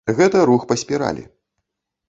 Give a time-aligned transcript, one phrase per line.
[0.19, 1.23] Гэта рух па спіралі.